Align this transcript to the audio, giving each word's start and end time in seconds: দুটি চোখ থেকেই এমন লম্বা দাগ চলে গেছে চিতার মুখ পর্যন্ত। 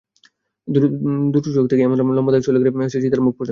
দুটি 1.33 1.49
চোখ 1.55 1.65
থেকেই 1.71 1.85
এমন 1.87 1.97
লম্বা 2.09 2.31
দাগ 2.33 2.41
চলে 2.47 2.59
গেছে 2.63 2.97
চিতার 3.03 3.21
মুখ 3.21 3.33
পর্যন্ত। 3.33 3.49